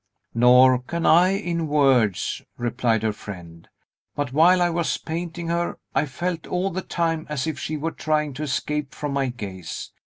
[0.33, 3.67] "Nor can I, in words," replied her friend.
[4.15, 7.91] "But while I was painting her, I felt all the time as if she were
[7.91, 9.91] trying to escape from my gaze.